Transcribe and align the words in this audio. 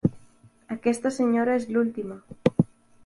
Aquesta 0.75 1.11
senyora 1.17 1.59
és 1.59 1.67
l'última. 1.77 2.19